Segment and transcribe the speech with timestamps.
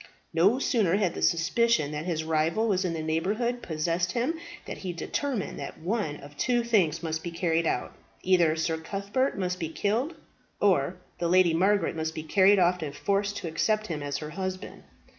[0.33, 4.33] No sooner had the suspicion that his rival was in the neighbourhood possessed him,
[4.65, 7.93] than he determined that one of two things must be carried out:
[8.23, 10.15] either Sir Cuthbert must be killed,
[10.59, 14.31] or the Lady Margaret must be carried off and forced to accept him as her
[14.31, 14.81] husband.